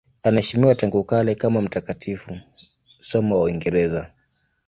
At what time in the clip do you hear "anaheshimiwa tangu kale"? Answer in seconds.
0.23-1.35